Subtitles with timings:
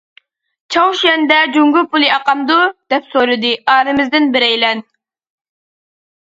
[0.75, 2.57] «چاۋشيەندە جۇڭگو پۇلى ئاقامدۇ؟»
[2.95, 4.85] دەپ سورىدى، ئارىمىزدىن بىرەيلەن.